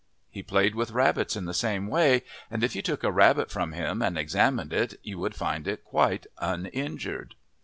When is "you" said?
2.75-2.81, 5.03-5.19